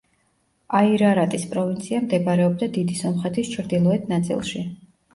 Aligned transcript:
აირარატის 0.79 1.45
პროვინცია 1.53 2.01
მდებარეობდა 2.07 2.73
დიდი 2.81 2.99
სომხეთის 3.05 3.55
ჩრდილოეთ 3.55 4.13
ნაწილში. 4.17 4.69